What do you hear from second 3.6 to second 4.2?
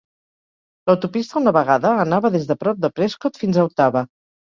a Ottawa.